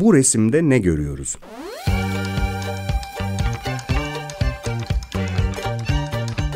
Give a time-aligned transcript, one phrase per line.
[0.00, 1.38] Bu resimde ne görüyoruz?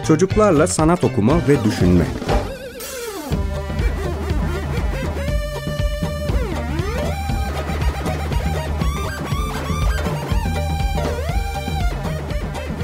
[0.06, 2.04] Çocuklarla sanat okuma ve düşünme.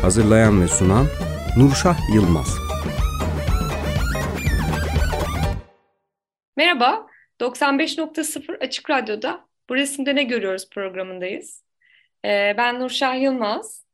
[0.03, 1.07] Hazırlayan ve sunan
[1.57, 2.59] Nurşah Yılmaz.
[6.57, 7.07] Merhaba,
[7.41, 11.65] 95.0 Açık Radyo'da Bu Resimde Ne Görüyoruz programındayız.
[12.25, 13.85] Ee, ben Nurşah Yılmaz.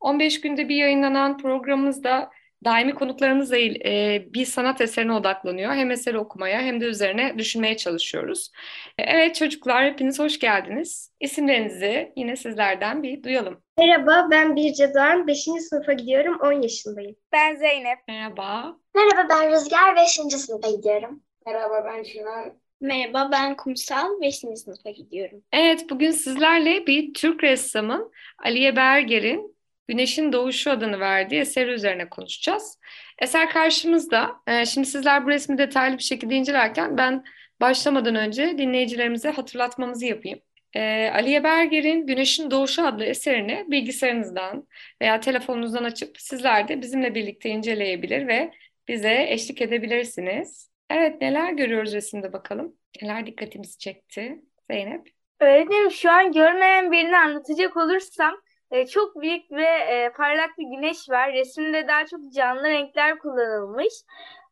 [0.00, 2.30] 15 günde bir yayınlanan programımızda
[2.64, 5.72] daimi konuklarımızla e, bir sanat eserine odaklanıyor.
[5.72, 8.52] Hem eseri okumaya hem de üzerine düşünmeye çalışıyoruz.
[8.98, 11.12] E, evet çocuklar hepiniz hoş geldiniz.
[11.20, 13.62] İsimlerinizi yine sizlerden bir duyalım.
[13.78, 15.26] Merhaba ben Birce Doğan.
[15.26, 15.44] 5.
[15.68, 16.38] sınıfa gidiyorum.
[16.40, 17.16] 10 yaşındayım.
[17.32, 17.98] Ben Zeynep.
[18.08, 18.76] Merhaba.
[18.94, 19.96] Merhaba ben Rüzgar.
[19.96, 20.10] 5.
[20.12, 21.22] sınıfa gidiyorum.
[21.46, 22.52] Merhaba ben Çınar.
[22.80, 24.20] Merhaba ben Kumsal.
[24.20, 24.36] 5.
[24.36, 25.42] sınıfa gidiyorum.
[25.52, 28.12] Evet bugün sizlerle bir Türk ressamın
[28.44, 29.56] Aliye Berger'in
[29.88, 32.78] Güneşin Doğuşu adını verdiği eseri üzerine konuşacağız.
[33.18, 34.30] Eser karşımızda.
[34.46, 37.24] Ee, şimdi sizler bu resmi detaylı bir şekilde incelerken ben
[37.60, 40.40] başlamadan önce dinleyicilerimize hatırlatmamızı yapayım.
[40.74, 44.68] Ee, Aliye Berger'in Güneşin Doğuşu adlı eserini bilgisayarınızdan
[45.02, 48.52] veya telefonunuzdan açıp sizler de bizimle birlikte inceleyebilir ve
[48.88, 50.77] bize eşlik edebilirsiniz.
[50.90, 52.76] Evet neler görüyoruz resimde bakalım.
[53.02, 55.08] Neler dikkatimizi çekti Zeynep?
[55.40, 58.34] Öğretmenim şu an görmeyen birini anlatacak olursam
[58.70, 61.32] e, çok büyük ve e, parlak bir güneş var.
[61.32, 63.94] Resimde daha çok canlı renkler kullanılmış.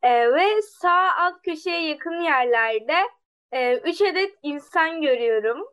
[0.02, 2.94] E, ve sağ alt köşeye yakın yerlerde
[3.52, 5.68] e, üç adet insan görüyorum.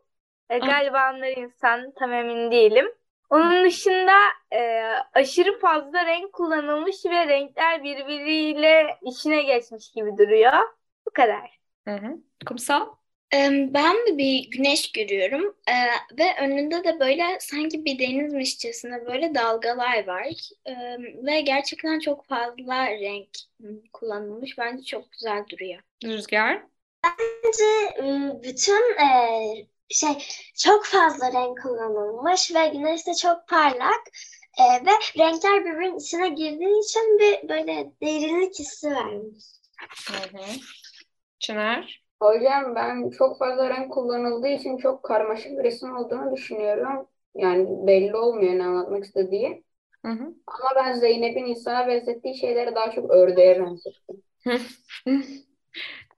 [0.50, 2.86] E, galiba onlar insan tam emin değilim.
[3.34, 4.12] Onun dışında
[4.52, 4.82] e,
[5.14, 10.52] aşırı fazla renk kullanılmış ve renkler birbiriyle içine geçmiş gibi duruyor.
[11.06, 11.58] Bu kadar.
[11.88, 12.16] Hı hı.
[12.46, 12.86] Kumsal?
[13.74, 15.56] Ben de bir güneş görüyorum
[16.18, 20.26] ve önünde de böyle sanki bir denizmişçesine böyle dalgalar var
[21.26, 23.28] ve gerçekten çok fazla renk
[23.92, 24.58] kullanılmış.
[24.58, 25.80] Bence çok güzel duruyor.
[26.04, 26.62] Rüzgar?
[27.04, 28.02] Bence
[28.42, 28.96] bütün
[29.88, 30.12] şey
[30.56, 34.02] çok fazla renk kullanılmış ve güneş de çok parlak
[34.58, 39.44] ve renkler birbirinin içine girdiği için bir böyle derinlik hissi vermiş.
[40.08, 40.44] Hı hı.
[41.38, 42.04] Çınar?
[42.22, 47.06] Hocam ben çok fazla renk kullanıldığı için çok karmaşık bir resim olduğunu düşünüyorum.
[47.34, 49.64] Yani belli olmuyor ne anlatmak istediği.
[50.04, 50.34] Hı hı.
[50.46, 54.22] Ama ben Zeynep'in insana benzettiği şeyleri daha çok ördeğe benzettim.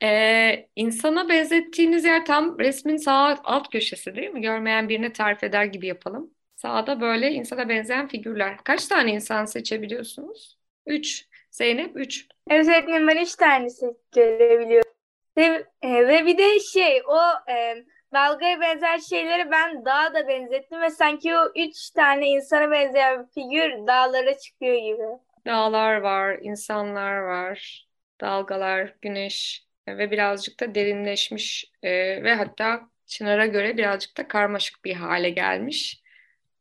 [0.02, 4.40] Ee, insana benzettiğiniz yer tam resmin sağ alt köşesi değil mi?
[4.40, 6.30] Görmeyen birine tarif eder gibi yapalım.
[6.56, 8.56] Sağda böyle insana benzeyen figürler.
[8.64, 10.58] Kaç tane insan seçebiliyorsunuz?
[10.86, 11.28] Üç.
[11.50, 12.26] Zeynep üç.
[12.50, 13.68] Evet öğretmenim ben üç tane
[14.14, 14.90] görebiliyorum.
[15.36, 20.80] Ve, e, ve bir de şey o e, dalgaya benzer şeyleri ben dağa da benzettim
[20.80, 25.02] ve sanki o üç tane insana benzeyen figür dağlara çıkıyor gibi.
[25.46, 27.86] Dağlar var, insanlar var,
[28.20, 31.90] dalgalar, güneş ve birazcık da derinleşmiş e,
[32.22, 36.02] ve hatta Çınar'a göre birazcık da karmaşık bir hale gelmiş.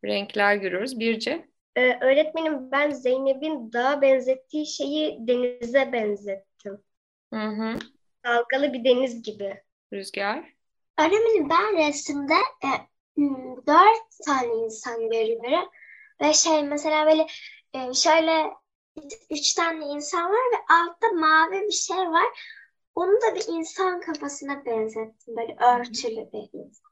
[0.06, 1.00] Renkler görüyoruz.
[1.00, 1.46] Birce?
[1.76, 6.82] Ee, öğretmenim ben Zeynep'in dağa benzettiği şeyi denize benzettim.
[7.34, 7.80] Hı hı.
[8.26, 9.64] Dalgalı bir deniz gibi.
[9.94, 10.56] Rüzgar?
[11.00, 12.34] Öğretmenim ben resimde
[12.64, 12.70] e,
[13.68, 15.70] dört tane insan görüyorum.
[16.22, 17.28] Ve şey mesela böyle
[17.74, 18.52] e, şöyle
[19.32, 22.26] üç tane insan var ve altta mavi bir şey var.
[22.96, 25.36] Onu da bir insan kafasına benzettim.
[25.36, 26.86] Böyle örtülü bir insan.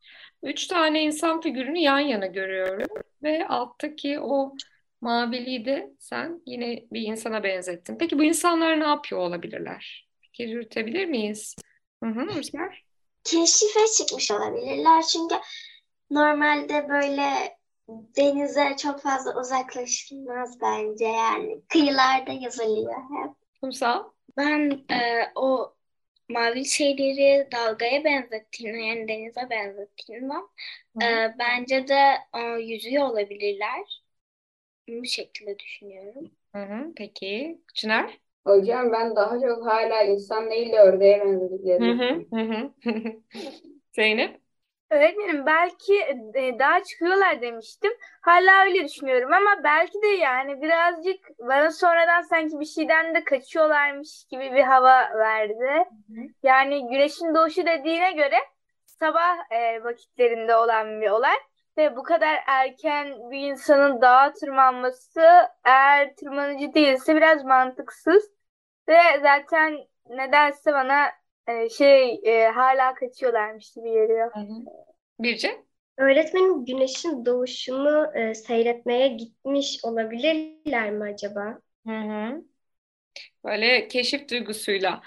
[0.44, 3.04] Üç tane insan figürünü yan yana görüyorum.
[3.24, 4.54] Ve alttaki o
[5.02, 7.98] maviliği de sen yine bir insana benzettin.
[7.98, 10.10] Peki bu insanlar ne yapıyor olabilirler?
[10.22, 11.56] Fikir yürütebilir miyiz?
[12.04, 12.86] Hı hı, Rüzgar.
[13.24, 15.02] Keşife çıkmış olabilirler.
[15.02, 15.36] Çünkü
[16.12, 21.62] normalde böyle denize çok fazla uzaklaşılmaz bence yani.
[21.70, 23.32] Kıyılarda yazılıyor hep.
[23.62, 24.04] Kumsal?
[24.38, 25.74] Ben e, o
[26.30, 30.34] mavi şeyleri dalgaya benzettiğini yani denize benzettiğini
[31.04, 31.06] e,
[31.40, 31.96] bence de
[32.36, 34.04] e, yüzüyor olabilirler.
[34.88, 36.32] Bu şekilde düşünüyorum.
[36.56, 37.62] Hı hı, peki.
[37.74, 38.20] Çınar?
[38.46, 42.00] Hocam ben daha çok hala insan değil de ördeğe benzediklerini
[43.96, 44.43] Zeynep?
[44.94, 46.00] Öğretmenim belki
[46.36, 47.92] e, daha çıkıyorlar demiştim.
[48.22, 54.26] Hala öyle düşünüyorum ama belki de yani birazcık bana sonradan sanki bir şeyden de kaçıyorlarmış
[54.30, 55.90] gibi bir hava verdi.
[56.44, 58.36] Yani güneşin doğuşu dediğine göre
[58.86, 61.36] sabah e, vakitlerinde olan bir olay
[61.78, 65.22] ve bu kadar erken bir insanın dağa tırmanması
[65.66, 68.32] eğer tırmanıcı değilse biraz mantıksız.
[68.88, 69.78] Ve zaten
[70.10, 71.12] nedense bana
[71.48, 74.32] e, şey e, hala kaçıyorlarmış gibi geliyor.
[75.20, 75.64] Birce?
[75.98, 81.60] Öğretmenim güneşin doğuşunu e, seyretmeye gitmiş olabilirler mi acaba?
[81.88, 82.44] Hı hı.
[83.46, 85.02] Böyle keşif duygusuyla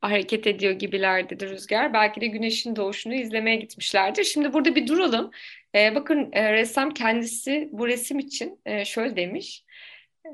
[0.00, 1.92] hareket ediyor gibilerdi Rüzgar.
[1.92, 4.24] Belki de güneşin doğuşunu izlemeye gitmişlerdir.
[4.24, 5.30] Şimdi burada bir duralım.
[5.74, 9.64] Ee, bakın e, ressam kendisi bu resim için e, şöyle demiş.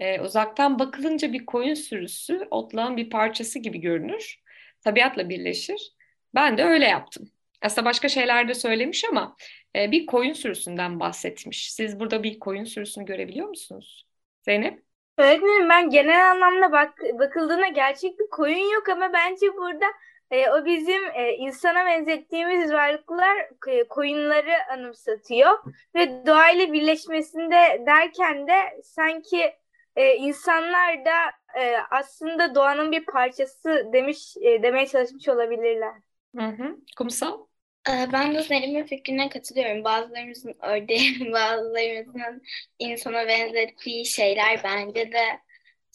[0.00, 4.40] E, uzaktan bakılınca bir koyun sürüsü otlağın bir parçası gibi görünür.
[4.84, 5.92] Tabiatla birleşir.
[6.34, 7.30] Ben de öyle yaptım.
[7.62, 9.36] Aslında başka şeyler de söylemiş ama
[9.76, 11.72] e, bir koyun sürüsünden bahsetmiş.
[11.72, 14.06] Siz burada bir koyun sürüsünü görebiliyor musunuz?
[14.42, 14.82] Zeynep?
[15.18, 19.86] Öğretmenim ben genel anlamda bak bakıldığında gerçek bir koyun yok ama bence burada
[20.30, 23.36] e, o bizim e, insana benzettiğimiz varlıklar
[23.68, 25.58] e, koyunları anımsatıyor
[25.94, 29.52] ve doğayla birleşmesinde derken de sanki
[29.98, 31.12] e, insanlar da
[31.60, 35.94] e, aslında doğanın bir parçası demiş e, demeye çalışmış olabilirler.
[36.36, 36.76] Hı hı.
[36.98, 37.46] Kumsal?
[37.88, 39.84] Ee, Ben de Zeynep'in fikrine katılıyorum.
[39.84, 42.42] Bazılarımızın ördeği, bazılarımızın
[42.78, 45.40] insana benzettiği şeyler bence de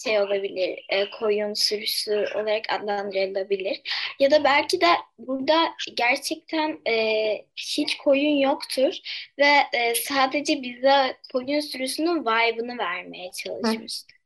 [0.04, 3.82] şey olabilir, e, koyun sürüsü olarak adlandırılabilir.
[4.20, 4.88] Ya da belki de
[5.18, 8.94] burada gerçekten e, hiç koyun yoktur
[9.40, 14.18] ve e, sadece bize koyun sürüsünün vibe'ını vermeye çalışmıştır.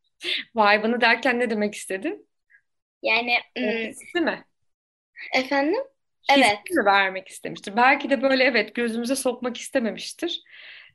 [0.55, 2.27] Vibe'ını derken ne demek istedin?
[3.01, 4.45] Yani ım, Hissi mi?
[5.33, 5.83] efendim?
[6.35, 6.69] Hissi Evet.
[6.73, 7.75] mi vermek istemiştir?
[7.75, 10.43] Belki de böyle evet gözümüze sokmak istememiştir.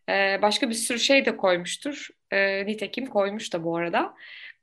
[0.08, 2.08] Ee, başka bir sürü şey de koymuştur.
[2.30, 4.14] Ee, nitekim koymuş da bu arada.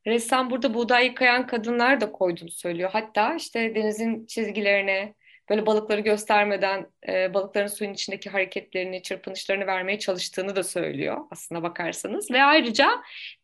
[0.10, 2.90] Ressam burada buğday yıkayan kadınlar da koyduğunu söylüyor.
[2.94, 5.14] Hatta işte denizin çizgilerine
[5.50, 12.32] böyle balıkları göstermeden e, balıkların suyun içindeki hareketlerini, çırpınışlarını vermeye çalıştığını da söylüyor aslına bakarsanız.
[12.32, 12.90] Ve ayrıca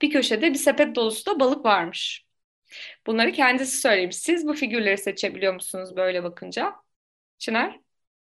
[0.01, 2.25] bir köşede bir sepet dolusu da balık varmış.
[3.07, 4.17] Bunları kendisi söylemiş.
[4.17, 6.75] Siz bu figürleri seçebiliyor musunuz böyle bakınca?
[7.37, 7.79] Çınar?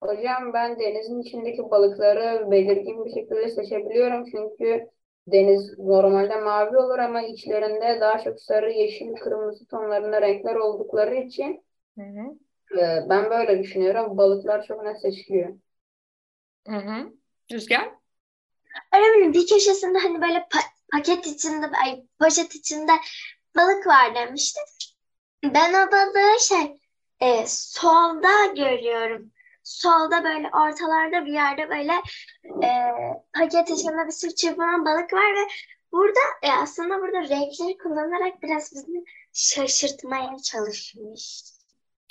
[0.03, 4.25] Hocam ben denizin içindeki balıkları belirgin bir şekilde seçebiliyorum.
[4.31, 4.89] Çünkü
[5.27, 11.65] deniz normalde mavi olur ama içlerinde daha çok sarı, yeşil, kırmızı tonlarında renkler oldukları için
[11.99, 12.39] Hı hı.
[12.79, 14.19] e, ben böyle düşünüyorum.
[14.19, 15.55] Balıklar çok net seçiliyor.
[16.67, 17.13] Hı hı.
[17.53, 17.93] Rüzgar?
[18.95, 22.93] Öğretmenim bir köşesinde hani böyle pa- paket içinde, ay, poşet içinde
[23.57, 24.61] balık var demişti.
[25.45, 26.79] Ben o balığı şey
[27.21, 29.33] e, solda görüyorum.
[29.65, 31.93] Solda böyle ortalarda bir yerde böyle
[32.67, 32.71] e,
[33.35, 35.49] paket içinde bir sürü çırpınan balık var ve
[35.93, 41.43] burada e, aslında burada renkleri kullanarak biraz bizi şaşırtmaya çalışmış.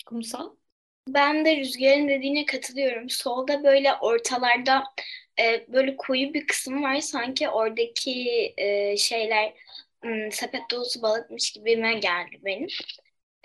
[0.06, 0.50] Kumsal?
[1.08, 3.10] Ben de Rüzgar'ın dediğine katılıyorum.
[3.10, 4.84] Solda böyle ortalarda
[5.40, 7.00] e, böyle koyu bir kısım var.
[7.00, 9.54] Sanki oradaki e, şeyler
[10.32, 12.68] sepet dolusu balıkmış gibime geldi benim.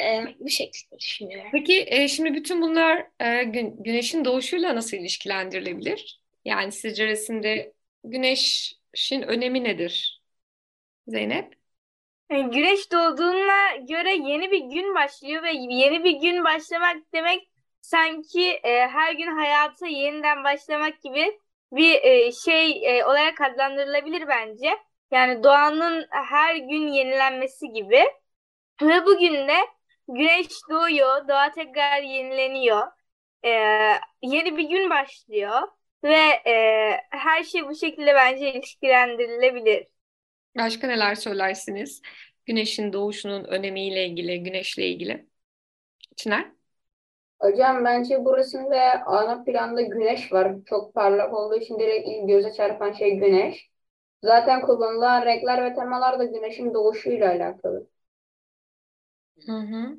[0.00, 1.50] E, bu şekilde düşünüyorum.
[1.52, 6.20] Peki e, şimdi bütün bunlar e, gün- güneşin doğuşuyla nasıl ilişkilendirilebilir?
[6.44, 7.72] Yani sizce resimde
[8.04, 10.22] güneşin önemi nedir?
[11.08, 11.54] Zeynep?
[12.30, 17.48] Yani güneş doğduğuna göre yeni bir gün başlıyor ve yeni bir gün başlamak demek
[17.80, 21.38] sanki e, her gün hayata yeniden başlamak gibi
[21.72, 24.78] bir e, şey e, olarak adlandırılabilir bence.
[25.10, 28.04] Yani doğanın her gün yenilenmesi gibi.
[28.82, 29.54] Ve bugün de
[30.08, 32.86] güneş doğuyor, doğa tekrar yenileniyor.
[33.44, 33.48] E,
[34.22, 35.62] yeni bir gün başlıyor
[36.04, 36.14] ve
[36.46, 36.52] e,
[37.10, 39.86] her şey bu şekilde bence ilişkilendirilebilir.
[40.58, 42.02] Başka neler söylersiniz?
[42.46, 45.26] Güneşin doğuşunun önemiyle ilgili, güneşle ilgili.
[46.16, 46.52] Çınar?
[47.40, 50.54] Hocam bence bu resimde ana planda güneş var.
[50.66, 53.70] Çok parlak olduğu için direkt ilk göze çarpan şey güneş.
[54.24, 57.86] Zaten kullanılan renkler ve temalar da güneşin doğuşuyla alakalı.
[59.46, 59.98] Hı hı.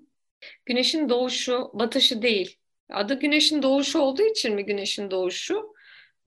[0.66, 2.60] Güneşin doğuşu, batışı değil.
[2.90, 5.74] Adı güneşin doğuşu olduğu için mi güneşin doğuşu?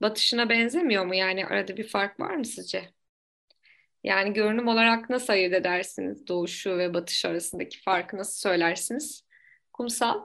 [0.02, 1.14] Batışına benzemiyor mu?
[1.14, 2.90] Yani arada bir fark var mı sizce?
[4.04, 9.24] Yani görünüm olarak nasıl ayırt edersiniz doğuşu ve batış arasındaki farkı nasıl söylersiniz?
[9.72, 10.20] Kumsal?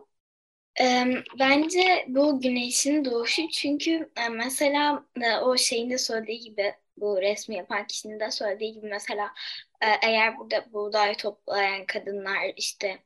[1.40, 7.56] Bence bu güneşin doğuşu çünkü e, mesela e, o şeyin de söylediği gibi bu resmi
[7.56, 9.34] yapan kişinin de söylediği gibi mesela
[9.82, 13.00] e, eğer burada buğday toplayan kadınlar işte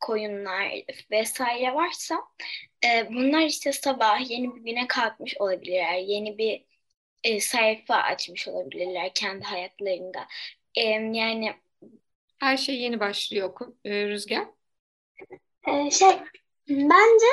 [0.00, 2.16] koyunlar vesaire varsa
[2.84, 5.98] e, bunlar işte sabah yeni bir güne kalkmış olabilirler.
[5.98, 6.64] Yeni bir
[7.24, 10.26] e, sayfa açmış olabilirler kendi hayatlarında.
[10.74, 11.54] E, yani
[12.38, 14.46] Her şey yeni başlıyor e, Rüzgar.
[15.66, 16.18] E, şey
[16.68, 17.26] bence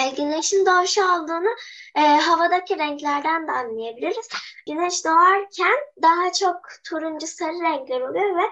[0.00, 1.56] e, güneşin doğuşu olduğunu
[1.96, 4.28] e, havadaki renklerden de anlayabiliriz.
[4.68, 6.56] Güneş doğarken daha çok
[6.88, 8.50] turuncu sarı renkler oluyor ve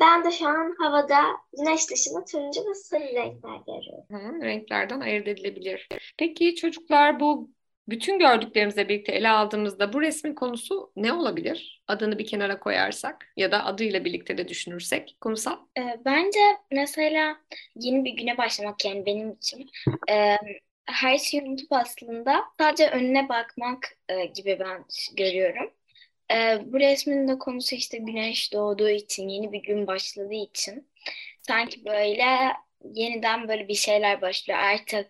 [0.00, 1.22] ben de şu an havada
[1.58, 4.04] güneş dışında turuncu ve sarı renkler görüyorum.
[4.10, 5.88] Hı, renklerden ayırt edilebilir.
[6.18, 7.50] Peki çocuklar bu
[7.88, 11.82] bütün gördüklerimizle birlikte ele aldığımızda bu resmin konusu ne olabilir?
[11.88, 15.16] Adını bir kenara koyarsak ya da adıyla birlikte de düşünürsek.
[15.20, 15.56] Kumsal?
[15.78, 16.40] Ee, bence
[16.72, 17.36] mesela
[17.76, 19.70] yeni bir güne başlamak yani benim için
[20.10, 20.36] e,
[20.86, 24.84] her şeyi unutup aslında sadece önüne bakmak e, gibi ben
[25.16, 25.70] görüyorum.
[26.30, 30.88] E, bu resmin de konusu işte güneş doğduğu için, yeni bir gün başladığı için
[31.42, 32.52] sanki böyle
[32.94, 34.58] yeniden böyle bir şeyler başlıyor.
[34.58, 35.06] Artık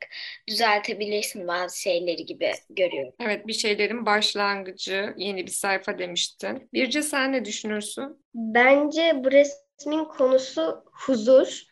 [0.48, 3.12] düzeltebilirsin bazı şeyleri gibi görüyorum.
[3.20, 6.68] Evet bir şeylerin başlangıcı, yeni bir sayfa demiştin.
[6.72, 8.24] Birce sen ne düşünürsün?
[8.34, 11.62] Bence bu resmin konusu huzur.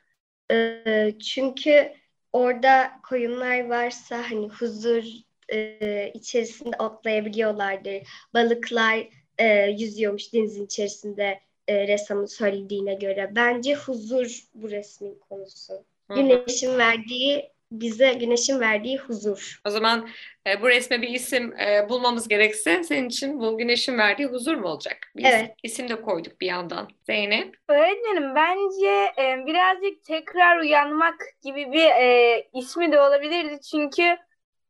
[0.52, 1.92] Ee, çünkü
[2.32, 5.04] orada koyunlar varsa hani huzur
[5.52, 8.08] e, içerisinde otlayabiliyorlardır.
[8.34, 9.08] Balıklar
[9.38, 9.47] e,
[9.78, 13.30] yüzüyormuş denizin içerisinde e, ressamın söylediğine göre.
[13.35, 15.73] Bence huzur bu resmin konusu.
[16.09, 16.21] Hı hı.
[16.21, 19.61] Güneşin verdiği bize güneşin verdiği huzur.
[19.66, 20.09] O zaman
[20.47, 24.68] e, bu resme bir isim e, bulmamız gerekse senin için bu güneşin verdiği huzur mu
[24.68, 25.12] olacak?
[25.16, 25.54] Bir Evet.
[25.62, 26.88] isim de koyduk bir yandan.
[27.07, 27.57] Zeynep?
[27.68, 33.61] Öğretmenim bence e, birazcık tekrar uyanmak gibi bir e, ismi de olabilirdi.
[33.61, 34.02] Çünkü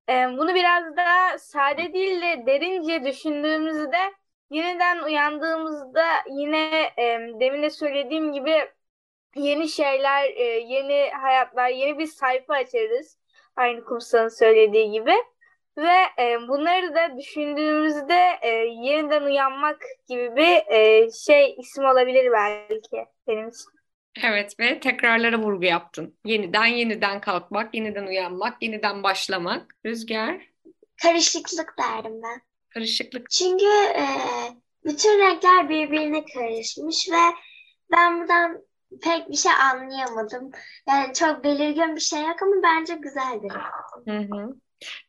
[0.09, 3.99] e, bunu biraz daha sade değil de derince düşündüğümüzde
[4.51, 8.55] yeniden uyandığımızda yine e, demin de söylediğim gibi
[9.37, 13.19] yeni şeyler, e, yeni hayatlar, yeni bir sayfa açarız.
[13.57, 15.13] Aynı Kumsal'ın söylediği gibi.
[15.79, 18.49] Ve e, bunları da düşündüğümüzde e,
[18.83, 23.71] yeniden uyanmak gibi bir e, şey isim olabilir belki benim için.
[24.25, 26.19] Evet ve tekrarlara vurgu yaptın.
[26.25, 29.77] Yeniden yeniden kalkmak, yeniden uyanmak, yeniden başlamak.
[29.87, 30.41] Rüzgar,
[31.03, 32.48] Karışıklık derdim ben.
[32.79, 33.31] Karışıklık.
[33.31, 33.67] Çünkü
[33.97, 34.05] e,
[34.85, 37.37] bütün renkler birbirine karışmış ve
[37.93, 38.63] ben buradan
[39.03, 40.51] pek bir şey anlayamadım.
[40.89, 43.53] Yani çok belirgin bir şey yok ama bence güzeldir.
[44.09, 44.57] Hı hı.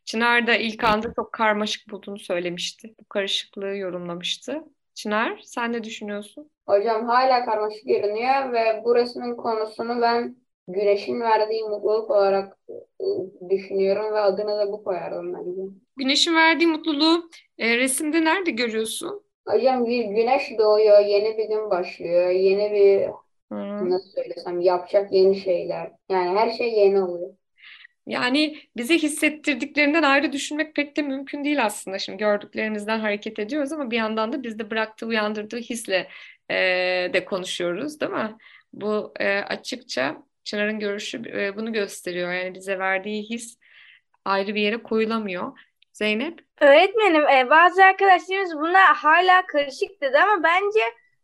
[0.05, 2.95] Çınar da ilk anda çok karmaşık bulduğunu söylemişti.
[2.99, 4.63] Bu karışıklığı yorumlamıştı.
[4.93, 6.49] Çınar, sen ne düşünüyorsun?
[6.67, 10.35] Hocam hala karmaşık görünüyor ve bu resmin konusunu ben
[10.67, 13.05] güneşin verdiği mutluluk olarak e,
[13.49, 15.61] düşünüyorum ve adını da bu koyardım bence.
[15.99, 19.23] Güneşin verdiği mutluluğu e, resimde nerede görüyorsun?
[19.47, 23.07] Hocam bir güneş doğuyor, yeni bir gün başlıyor, yeni bir
[23.55, 23.89] Hı.
[23.89, 25.91] nasıl söylesem yapacak yeni şeyler.
[26.09, 27.33] Yani her şey yeni oluyor.
[28.07, 31.99] Yani bize hissettirdiklerinden ayrı düşünmek pek de mümkün değil aslında.
[31.99, 36.07] Şimdi gördüklerimizden hareket ediyoruz ama bir yandan da bizde bıraktığı, uyandırdığı hisle
[36.51, 36.55] e,
[37.13, 38.35] de konuşuyoruz, değil mi?
[38.73, 42.33] Bu e, açıkça Çınar'ın görüşü e, bunu gösteriyor.
[42.33, 43.57] Yani bize verdiği his
[44.25, 45.59] ayrı bir yere koyulamıyor.
[45.99, 46.39] Zeynep?
[46.61, 50.79] Öğretmenim, e, bazı arkadaşlarımız buna hala karışık dedi ama bence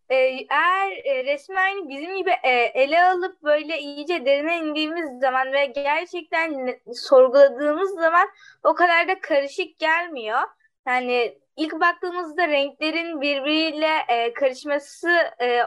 [0.10, 0.16] e,
[0.50, 2.32] eğer e, resmi aynı bizim gibi
[2.74, 8.28] ele alıp böyle iyice derine indiğimiz zaman ve gerçekten sorguladığımız zaman
[8.64, 10.40] o kadar da karışık gelmiyor.
[10.88, 15.10] Yani ilk baktığımızda renklerin birbiriyle e, karışması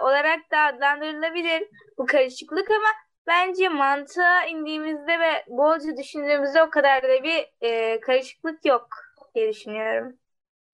[0.01, 1.63] olarak da adlandırılabilir
[1.99, 2.89] bu karışıklık ama
[3.29, 8.89] bence mantığa indiğimizde ve bolca düşündüğümüzde o kadar da bir e, karışıklık yok
[9.35, 10.17] diye düşünüyorum.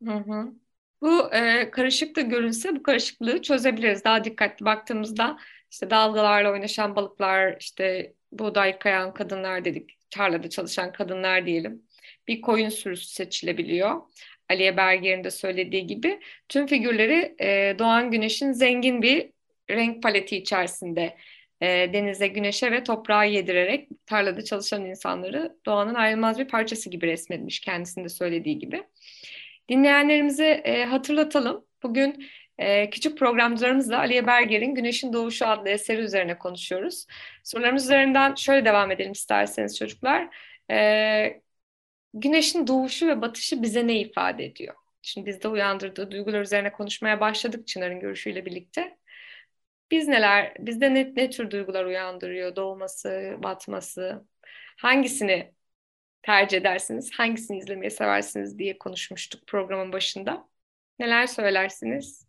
[0.04, 0.52] Hı hı.
[1.02, 4.04] Bu e, karışık da görünse bu karışıklığı çözebiliriz.
[4.04, 5.38] Daha dikkatli baktığımızda
[5.70, 11.82] işte dalgalarla oynaşan balıklar, işte buğday kayan kadınlar dedik, tarlada çalışan kadınlar diyelim.
[12.28, 14.02] Bir koyun sürüsü seçilebiliyor.
[14.50, 19.30] Aliye Berger'in de söylediği gibi tüm figürleri e, doğan güneşin zengin bir
[19.70, 21.16] renk paleti içerisinde
[21.60, 27.60] e, denize, güneşe ve toprağa yedirerek tarlada çalışan insanları doğanın ayrılmaz bir parçası gibi resmetmiş
[27.60, 28.84] kendisinin de söylediği gibi.
[29.68, 31.64] Dinleyenlerimize e, hatırlatalım.
[31.82, 32.26] Bugün
[32.58, 37.06] e, küçük programcılarımızla Aliye Berger'in Güneşin Doğuşu adlı eseri üzerine konuşuyoruz.
[37.44, 40.36] Sorularımız üzerinden şöyle devam edelim isterseniz çocuklar.
[40.70, 41.40] E,
[42.14, 44.74] güneşin doğuşu ve batışı bize ne ifade ediyor?
[45.02, 48.96] Şimdi bizde uyandırdığı duygular üzerine konuşmaya başladık Çınar'ın görüşüyle birlikte.
[49.94, 52.56] Biz neler, bizde ne, ne tür duygular uyandırıyor?
[52.56, 54.24] Doğması, batması,
[54.76, 55.52] hangisini
[56.22, 57.10] tercih edersiniz?
[57.12, 60.48] Hangisini izlemeyi seversiniz diye konuşmuştuk programın başında.
[60.98, 62.26] Neler söylersiniz?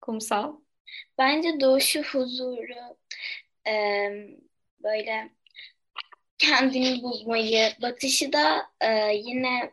[0.00, 0.56] Kumsal.
[1.18, 2.96] Bence doğuşu huzuru,
[3.66, 3.72] e,
[4.82, 5.30] böyle
[6.38, 9.72] kendini bulmayı, batışı da e, yine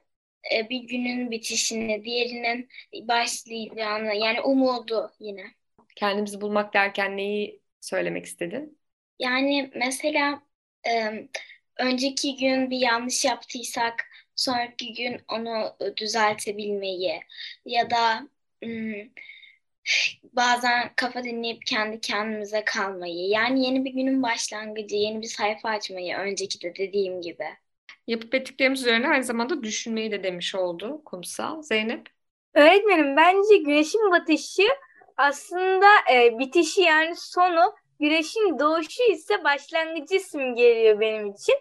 [0.54, 2.70] e, bir günün bitişini, diğerinin
[3.08, 5.46] başlayacağını, yani umudu yine.
[5.96, 8.80] Kendimizi bulmak derken neyi söylemek istedin?
[9.20, 10.42] Yani mesela
[10.88, 11.12] e,
[11.80, 17.22] önceki gün bir yanlış yaptıysak sonraki gün onu düzeltebilmeyi
[17.66, 18.28] ya da
[20.34, 26.16] bazen kafa dinleyip kendi kendimize kalmayı yani yeni bir günün başlangıcı, yeni bir sayfa açmayı
[26.16, 27.46] önceki de dediğim gibi.
[28.08, 31.62] yapıp ettiklerimiz üzerine aynı zamanda düşünmeyi de demiş oldu Kumsal.
[31.62, 32.10] Zeynep?
[32.54, 34.64] Öğretmenim bence güneşin batışı
[35.18, 41.56] aslında e, bitişi yani sonu, güneşin doğuşu ise başlangıcı simgeliyor benim için.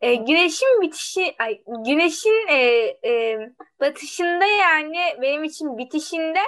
[0.00, 2.56] E, güneşin bitişi, ay, güneşin e,
[3.04, 3.38] e,
[3.80, 6.40] batışında yani benim için bitişinde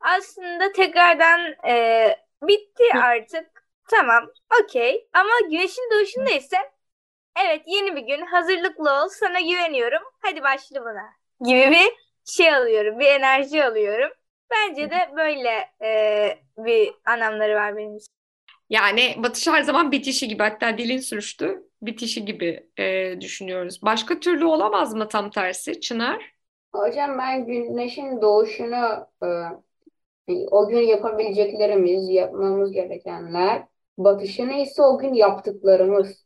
[0.00, 3.64] aslında tekrardan e, bitti artık.
[3.90, 4.30] Tamam,
[4.62, 5.08] okey.
[5.12, 6.56] Ama güneşin doğuşunda ise
[7.44, 10.02] evet yeni bir gün hazırlıklı ol sana güveniyorum.
[10.22, 11.92] Hadi başla buna gibi bir
[12.24, 14.10] şey alıyorum, bir enerji alıyorum.
[14.50, 15.50] Bence de böyle
[15.82, 18.06] e, bir anlamları var benim için.
[18.70, 23.82] Yani batış her zaman bitişi gibi hatta dilin sürüştü bitişi gibi e, düşünüyoruz.
[23.82, 26.32] Başka türlü olamaz mı tam tersi Çınar?
[26.72, 29.26] Hocam ben güneşin doğuşunu e,
[30.50, 33.62] o gün yapabileceklerimiz, yapmamız gerekenler,
[33.98, 36.24] batışını ise o gün yaptıklarımız.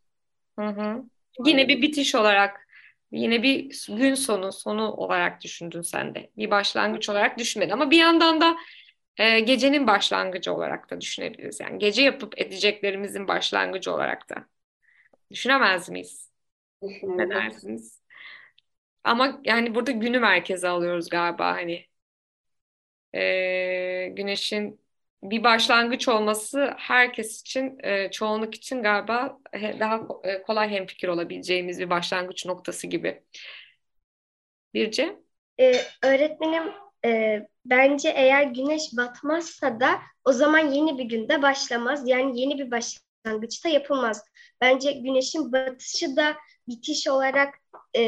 [0.59, 1.03] Hı hı.
[1.45, 2.64] Yine bir bitiş olarak,
[3.13, 6.31] yine bir gün sonu, sonu olarak düşündün sen de.
[6.37, 7.73] Bir başlangıç olarak düşünmedin.
[7.73, 8.57] Ama bir yandan da
[9.17, 11.61] e, gecenin başlangıcı olarak da düşünebiliriz.
[11.61, 14.35] Yani gece yapıp edeceklerimizin başlangıcı olarak da.
[15.31, 16.31] Düşünemez miyiz?
[17.17, 18.03] Ne dersiniz?
[19.05, 21.87] Ama yani burada günü merkeze alıyoruz galiba hani.
[23.15, 24.81] Ee, güneşin
[25.25, 31.91] bir başlangıç olması herkes için, e, çoğunluk için galiba daha e, kolay hemfikir olabileceğimiz bir
[31.91, 33.23] başlangıç noktası gibi.
[34.75, 35.17] Birce?
[35.61, 36.63] Ee, öğretmenim
[37.05, 42.09] e, bence eğer güneş batmazsa da o zaman yeni bir günde başlamaz.
[42.09, 44.25] Yani yeni bir başlangıçta yapılmaz.
[44.61, 46.37] Bence güneşin batışı da
[46.69, 47.55] bitiş olarak
[47.97, 48.03] e,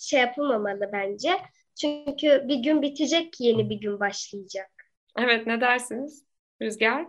[0.00, 1.40] şey yapılmamalı bence.
[1.80, 4.70] Çünkü bir gün bitecek ki yeni bir gün başlayacak.
[5.18, 6.23] Evet ne dersiniz
[6.62, 7.06] Rüzgar?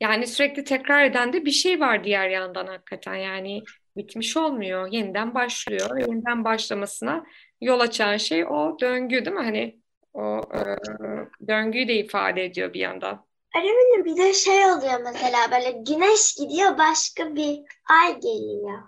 [0.00, 3.14] Yani sürekli tekrar eden de bir şey var diğer yandan hakikaten.
[3.14, 3.62] Yani
[3.96, 4.92] bitmiş olmuyor.
[4.92, 5.98] Yeniden başlıyor.
[5.98, 7.26] Yeniden başlamasına
[7.60, 9.42] yol açan şey o döngü değil mi?
[9.42, 9.80] Hani
[10.14, 10.60] o e,
[11.48, 13.28] döngüyü de ifade ediyor bir yandan.
[13.56, 17.58] Öğretmenim bir de şey oluyor mesela böyle güneş gidiyor başka bir
[17.90, 18.82] ay geliyor.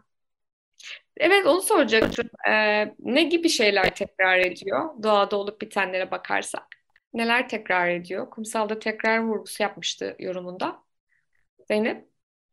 [1.17, 2.31] Evet onu soracaktım.
[2.49, 6.80] Ee, ne gibi şeyler tekrar ediyor doğada olup bitenlere bakarsak?
[7.15, 8.31] Neler tekrar ediyor?
[8.31, 10.83] Kumsalda tekrar vurgusu yapmıştı yorumunda.
[11.69, 12.09] Zeynep?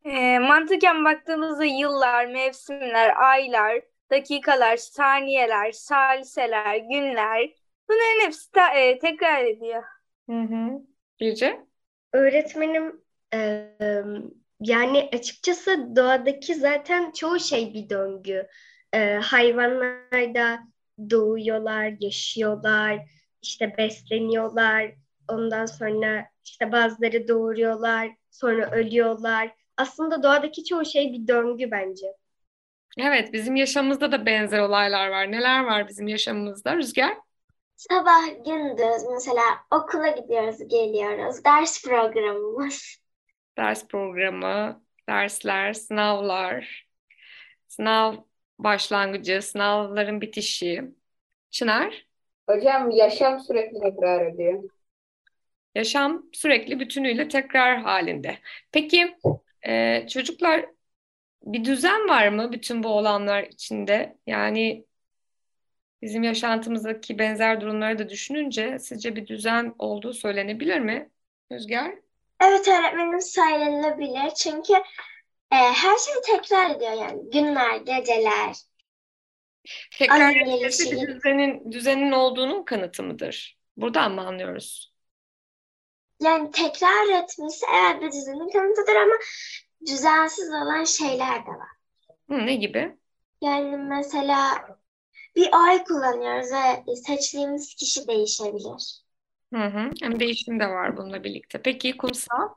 [0.06, 7.50] E, mantıken baktığımızda yıllar, mevsimler, aylar, dakikalar, saniyeler, saliseler, günler
[7.90, 9.84] bunların hepsi ta- e, tekrar ediyor.
[10.30, 10.82] Hı hı.
[11.20, 11.68] Birce?
[12.14, 13.02] Öğretmenim
[13.34, 13.68] e,
[14.62, 18.48] yani açıkçası doğadaki zaten çoğu şey bir döngü.
[18.94, 20.60] E, hayvanlar da
[21.10, 23.00] doğuyorlar, yaşıyorlar,
[23.48, 24.92] işte besleniyorlar.
[25.28, 29.52] Ondan sonra işte bazıları doğuruyorlar, sonra ölüyorlar.
[29.78, 32.08] Aslında doğadaki çoğu şey bir döngü bence.
[32.98, 35.32] Evet, bizim yaşamımızda da benzer olaylar var.
[35.32, 36.76] Neler var bizim yaşamımızda?
[36.76, 37.18] Rüzgar?
[37.76, 41.44] Sabah gündüz mesela okula gidiyoruz geliyoruz.
[41.46, 42.98] Ders programımız.
[43.58, 46.88] Ders programı, dersler, sınavlar,
[47.68, 48.16] sınav
[48.60, 50.84] başlangıcı, sınavların bitişi.
[51.52, 52.07] Çınar?
[52.48, 54.64] Hocam yaşam sürekli tekrar ediyor.
[55.76, 58.38] Yaşam sürekli bütünüyle tekrar halinde.
[58.72, 59.18] Peki
[59.68, 60.66] e, çocuklar
[61.44, 64.18] bir düzen var mı bütün bu olanlar içinde?
[64.28, 64.86] Yani
[66.02, 71.10] bizim yaşantımızdaki benzer durumları da düşününce sizce bir düzen olduğu söylenebilir mi?
[71.52, 71.96] Rüzgar?
[72.44, 74.74] Evet öğretmenim söylenebilir çünkü
[75.52, 78.56] e, her şey tekrar ediyor yani günler, geceler.
[79.98, 81.08] Tekrar etmesi bir gelişi.
[81.08, 83.58] düzenin, düzenin olduğunun kanıtı mıdır?
[83.78, 84.94] Buradan mı anlıyoruz?
[86.22, 89.14] Yani tekrar etmesi evet bir düzenin kanıtıdır ama
[89.88, 91.70] düzensiz olan şeyler de var.
[92.30, 92.98] Hı, ne gibi?
[93.42, 94.68] Yani mesela
[95.36, 96.52] bir ay kullanıyoruz
[96.88, 99.04] ve seçtiğimiz kişi değişebilir.
[99.54, 99.92] Hı hı.
[100.02, 101.62] Hem değişim de var bununla birlikte.
[101.62, 102.50] Peki kumsal?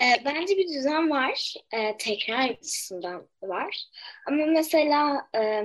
[0.00, 1.54] E, bence bir düzen var.
[1.72, 3.84] E, tekrar açısından var.
[4.26, 5.62] Ama mesela e,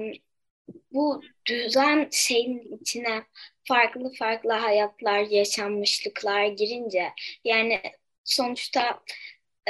[0.92, 3.24] bu düzen şeyin içine
[3.64, 7.10] farklı farklı hayatlar, yaşanmışlıklar girince
[7.44, 7.82] yani
[8.24, 9.00] sonuçta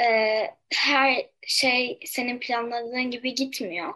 [0.00, 0.04] e,
[0.74, 3.94] her şey senin planladığın gibi gitmiyor.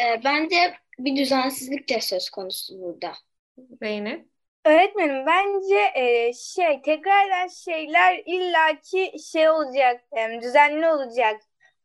[0.00, 3.12] E, bence bir düzensizlik de söz konusu burada.
[3.82, 4.26] Zeynep?
[4.64, 11.40] Öğretmenim bence e, şey tekrar eden şeyler illaki şey olacak, em, düzenli olacak,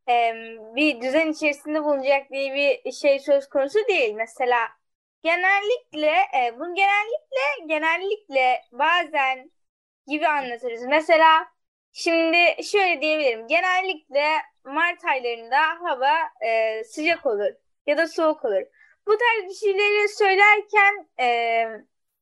[0.07, 2.53] em, bir düzen içerisinde bulunacak diye
[2.85, 4.13] bir şey söz konusu değil.
[4.15, 4.57] Mesela
[5.23, 9.51] genellikle e, bunu genellikle genellikle bazen
[10.07, 10.83] gibi anlatırız.
[10.85, 11.47] Mesela
[11.91, 13.47] şimdi şöyle diyebilirim.
[13.47, 14.25] Genellikle
[14.65, 16.11] Mart aylarında hava
[16.47, 17.51] e, sıcak olur
[17.87, 18.61] ya da soğuk olur.
[19.07, 21.65] bu tarz bir şeyleri söylerken e,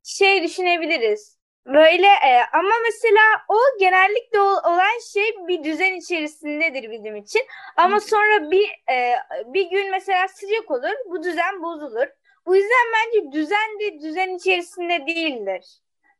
[0.03, 1.39] şey düşünebiliriz.
[1.65, 7.41] Böyle e, ama mesela o genellikle ol- olan şey bir düzen içerisindedir bizim için.
[7.77, 12.07] Ama sonra bir e, bir gün mesela sıcak olur, bu düzen bozulur.
[12.45, 15.65] Bu yüzden bence düzen de düzen içerisinde değildir.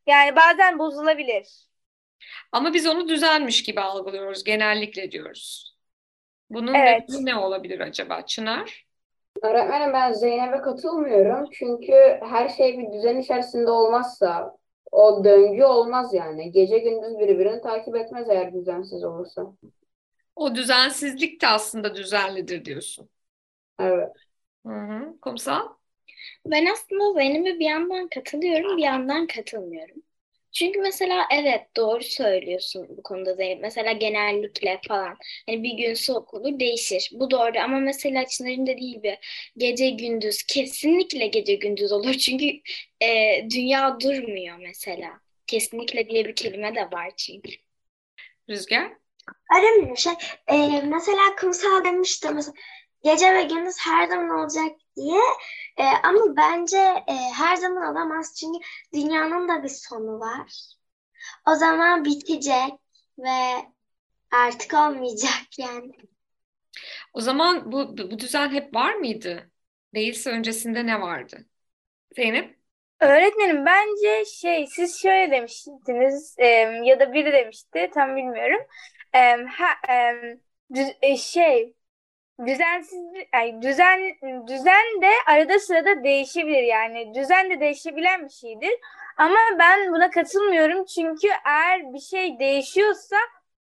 [0.07, 1.47] Yani bazen bozulabilir.
[2.51, 5.75] Ama biz onu düzenmiş gibi algılıyoruz, genellikle diyoruz.
[6.49, 7.09] Bunun Evet.
[7.09, 8.85] nedeni ne olabilir acaba Çınar?
[9.41, 11.49] Öğretmenim ben Zeynep'e katılmıyorum.
[11.51, 14.57] Çünkü her şey bir düzen içerisinde olmazsa
[14.93, 16.51] o döngü olmaz yani.
[16.51, 19.53] Gece gündüz birbirini takip etmez eğer düzensiz olursa.
[20.35, 23.09] O düzensizlik de aslında düzenlidir diyorsun.
[23.79, 24.13] Evet.
[24.65, 25.17] Hı hı.
[25.21, 25.69] Kumsal?
[26.45, 30.03] Ben aslında Zeynep'e bir yandan katılıyorum, bir yandan katılmıyorum.
[30.53, 33.61] Çünkü mesela evet doğru söylüyorsun bu konuda Zeynep.
[33.61, 37.09] Mesela genellikle falan hani bir gün soğuk olur değişir.
[37.13, 39.17] Bu doğru ama mesela Çınar'ın dediği gibi
[39.57, 42.13] gece gündüz kesinlikle gece gündüz olur.
[42.17, 42.45] Çünkü
[43.01, 43.07] e,
[43.55, 45.09] dünya durmuyor mesela.
[45.47, 47.51] Kesinlikle diye bir kelime de var çünkü.
[48.49, 48.91] Rüzgar?
[49.55, 50.13] Öyle şey.
[50.47, 52.53] e, mesela kumsal demişti mesela
[53.03, 55.21] gece ve gündüz her zaman olacak diye.
[55.77, 58.59] E, ama bence e, her zaman olamaz çünkü
[58.93, 60.51] dünyanın da bir sonu var.
[61.47, 62.73] O zaman bitecek
[63.19, 63.65] ve
[64.31, 65.91] artık olmayacak yani.
[67.13, 69.51] O zaman bu, bu düzen hep var mıydı?
[69.95, 71.45] Değilse öncesinde ne vardı?
[72.15, 72.59] Zeynep?
[72.99, 76.45] Öğretmenim bence şey siz şöyle demiştiniz e,
[76.83, 78.59] ya da biri demişti tam bilmiyorum.
[79.13, 80.13] E, ha, e,
[80.73, 81.73] düz- e, şey
[82.45, 82.99] düzensiz
[83.33, 83.99] ay, düzen
[84.47, 88.71] düzen de arada sırada değişebilir yani düzen de değişebilen bir şeydir.
[89.17, 93.15] Ama ben buna katılmıyorum çünkü eğer bir şey değişiyorsa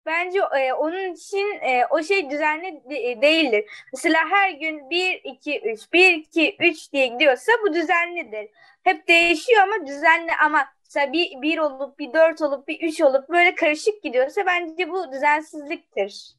[0.07, 3.65] bence e, onun için e, o şey düzenli de- değildir.
[3.93, 8.51] Mesela her gün 1 2 3 1 2 3 diye gidiyorsa bu düzenlidir
[8.85, 13.29] hep değişiyor ama düzenli ama mesela bir, bir olup bir dört olup bir üç olup
[13.29, 16.38] böyle karışık gidiyorsa bence bu düzensizliktir.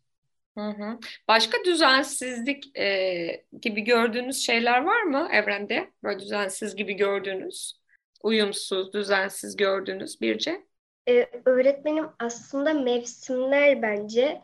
[0.60, 1.00] Hı hı.
[1.28, 5.92] Başka düzensizlik e, gibi gördüğünüz şeyler var mı evrende?
[6.04, 7.80] Böyle düzensiz gibi gördüğünüz,
[8.24, 10.66] uyumsuz, düzensiz gördüğünüz Birce?
[11.08, 14.42] Ee, öğretmenim aslında mevsimler bence.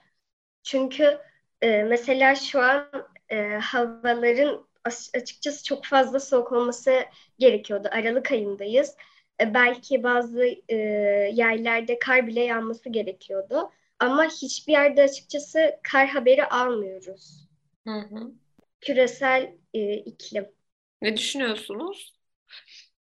[0.63, 1.19] Çünkü
[1.61, 2.91] e, mesela şu an
[3.29, 7.05] e, havaların as- açıkçası çok fazla soğuk olması
[7.39, 7.89] gerekiyordu.
[7.91, 8.95] Aralık ayındayız.
[9.41, 10.75] E, belki bazı e,
[11.33, 13.71] yerlerde kar bile yağması gerekiyordu.
[13.99, 17.47] Ama hiçbir yerde açıkçası kar haberi almıyoruz.
[17.85, 18.31] Hı hı.
[18.81, 20.47] Küresel e, iklim.
[21.01, 22.19] Ne düşünüyorsunuz?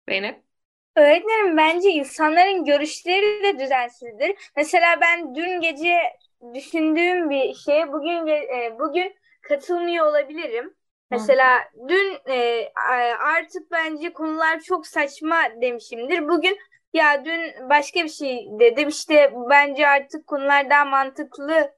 [0.10, 0.44] Zeynep?
[0.96, 4.36] Öğretmenim bence insanların görüşleri de düzensizdir.
[4.56, 5.98] Mesela ben dün gece
[6.54, 10.74] düşündüğüm bir şeye bugün e, bugün katılmıyor olabilirim.
[11.12, 12.70] Mesela dün e,
[13.20, 16.28] artık bence konular çok saçma demişimdir.
[16.28, 16.58] Bugün
[16.94, 21.74] ya dün başka bir şey dedim işte bence artık konular daha mantıklı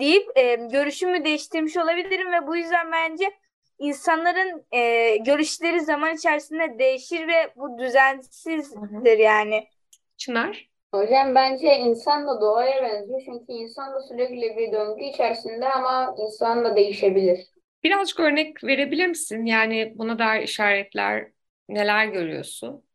[0.00, 3.32] deyip e, görüşümü değiştirmiş olabilirim ve bu yüzden bence
[3.78, 9.68] insanların e, görüşleri zaman içerisinde değişir ve bu düzensizdir yani.
[10.16, 10.68] Çınar?
[10.94, 13.22] Hocam bence insan da doğaya benziyor.
[13.24, 17.46] Çünkü insan da sürekli bir döngü içerisinde ama insan da değişebilir.
[17.84, 19.44] Birazcık örnek verebilir misin?
[19.44, 21.28] Yani buna dair işaretler
[21.68, 22.85] neler görüyorsun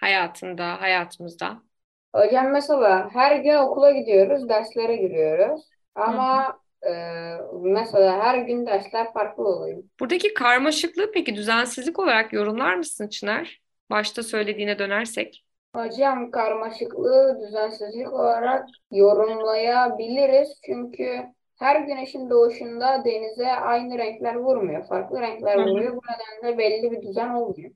[0.00, 1.62] hayatında, hayatımızda?
[2.14, 5.62] Hocam mesela her gün okula gidiyoruz, derslere giriyoruz.
[5.94, 6.90] Ama e,
[7.62, 9.82] mesela her gün dersler farklı oluyor.
[10.00, 13.60] Buradaki karmaşıklığı peki düzensizlik olarak yorumlar mısın Çınar?
[13.90, 15.44] Başta söylediğine dönersek.
[15.74, 20.60] Hocam karmaşıklığı düzensizlik olarak yorumlayabiliriz.
[20.66, 21.22] Çünkü
[21.58, 24.86] her güneşin doğuşunda denize aynı renkler vurmuyor.
[24.88, 25.96] Farklı renkler vuruyor.
[25.96, 26.00] Bu
[26.42, 27.70] nedenle belli bir düzen olmuyor.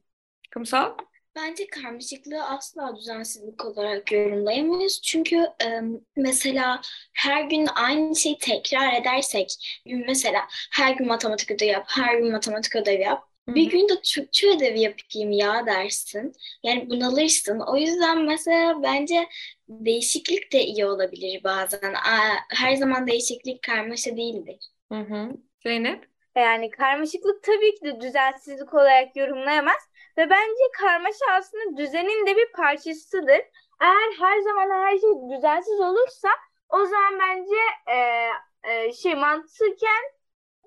[0.53, 0.97] Kumsal?
[1.37, 5.01] Bence karmaşıklığı asla düzensizlik olarak yorumlayamayız.
[5.03, 5.81] Çünkü e,
[6.17, 6.81] mesela
[7.13, 9.49] her gün aynı şeyi tekrar edersek,
[9.87, 10.41] mesela
[10.73, 13.25] her gün matematik ödevi yap, her gün matematik ödevi yap.
[13.49, 16.33] Hı Bir gün de Türkçe ödevi yapayım ya dersin.
[16.63, 17.61] Yani bunalırsın.
[17.61, 19.29] O yüzden mesela bence
[19.69, 21.95] değişiklik de iyi olabilir bazen.
[21.95, 24.57] Aa, Her zaman değişiklik karmaşa değildir.
[24.93, 25.37] Hı hı.
[25.63, 26.12] Zeynep?
[26.37, 32.53] Yani karmaşıklık tabii ki de düzensizlik olarak yorumlayamaz ve bence karmaşa aslında düzenin de bir
[32.53, 33.41] parçasıdır.
[33.81, 36.29] Eğer her zaman her şey düzensiz olursa
[36.69, 38.29] o zaman bence e,
[38.73, 40.03] e, şey mantıken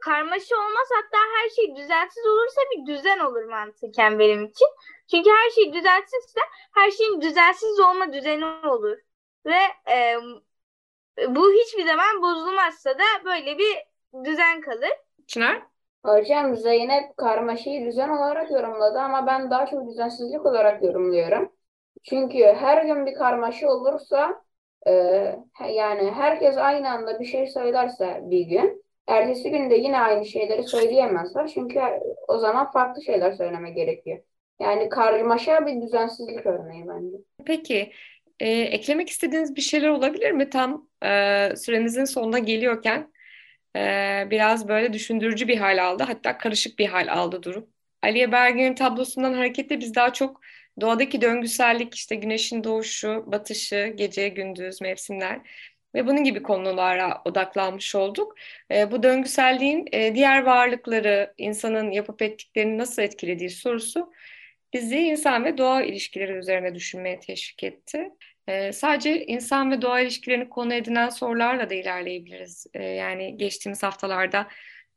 [0.02, 4.68] karmaşa olmaz hatta her şey düzensiz olursa bir düzen olur mantıken benim için.
[5.12, 6.42] Çünkü her şey düzensizse
[6.74, 8.98] her şeyin düzensiz olma düzeni olur
[9.46, 9.60] ve
[9.92, 10.18] e,
[11.28, 13.78] bu hiçbir zaman bozulmazsa da böyle bir
[14.26, 14.92] düzen kalır.
[15.28, 15.62] Çınar?
[16.06, 21.52] Hocam Zeynep karmaşayı düzen olarak yorumladı ama ben daha çok düzensizlik olarak yorumluyorum.
[22.04, 24.42] Çünkü her gün bir karmaşa olursa
[24.88, 24.92] e,
[25.74, 30.64] yani herkes aynı anda bir şey söylerse bir gün ertesi gün de yine aynı şeyleri
[30.64, 31.48] söyleyemezler.
[31.48, 31.80] Çünkü
[32.28, 34.20] o zaman farklı şeyler söyleme gerekiyor.
[34.60, 37.18] Yani karmaşa bir düzensizlik örneği bence.
[37.46, 37.92] Peki,
[38.40, 40.50] e, eklemek istediğiniz bir şeyler olabilir mi?
[40.50, 43.12] Tam e, süremizin sonuna geliyorken
[43.76, 46.04] e, biraz böyle düşündürücü bir hal aldı.
[46.04, 47.70] Hatta karışık bir hal aldı durum.
[48.04, 50.42] Aliye Bergen'in tablosundan hareketle biz daha çok
[50.82, 55.42] doğadaki döngüsellik, işte güneşin doğuşu, batışı, gece, gündüz, mevsimler
[55.96, 58.36] ve bunun gibi konulara odaklanmış olduk.
[58.72, 64.14] E, bu döngüselliğin e, diğer varlıkları, insanın yapıp ettiklerini nasıl etkilediği sorusu
[64.74, 68.10] bizi insan ve doğa ilişkileri üzerine düşünmeye teşvik etti.
[68.48, 72.68] Ee, sadece insan ve doğa ilişkilerini konu edinen sorularla da ilerleyebiliriz.
[72.74, 74.48] Ee, yani geçtiğimiz haftalarda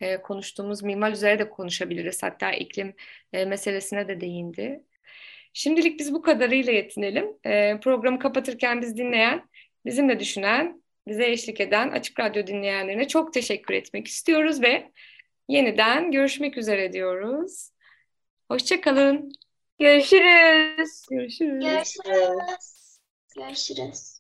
[0.01, 2.23] e, konuştuğumuz mimar üzere de konuşabiliriz.
[2.23, 2.95] Hatta iklim
[3.33, 4.83] e, meselesine de değindi.
[5.53, 7.27] Şimdilik biz bu kadarıyla yetinelim.
[7.45, 9.49] E, programı kapatırken biz dinleyen,
[9.87, 14.93] bizimle düşünen, bize eşlik eden Açık Radyo dinleyenlerine çok teşekkür etmek istiyoruz ve
[15.49, 17.71] yeniden görüşmek üzere diyoruz.
[18.49, 19.33] Hoşçakalın.
[19.79, 21.07] Görüşürüz.
[21.11, 21.65] Görüşürüz.
[21.65, 22.78] Görüşürüz.
[23.39, 24.18] Görüşürüz.